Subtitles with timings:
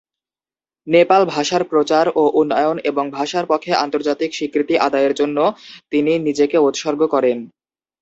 [0.87, 5.37] নেপাল ভাষার প্রচার ও উন্নয়ন এবং ভাষার পক্ষে আন্তর্জাতিক স্বীকৃতি আদায়ের জন্য
[5.91, 7.37] তিনি নিজেকে উৎসর্গ করেন।